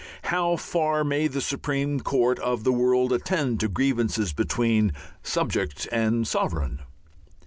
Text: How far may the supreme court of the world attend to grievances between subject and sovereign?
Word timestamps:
How 0.23 0.55
far 0.55 1.03
may 1.03 1.27
the 1.27 1.41
supreme 1.41 1.99
court 1.99 2.39
of 2.39 2.63
the 2.63 2.71
world 2.71 3.13
attend 3.13 3.59
to 3.59 3.67
grievances 3.69 4.33
between 4.33 4.93
subject 5.21 5.87
and 5.91 6.27
sovereign? 6.27 6.79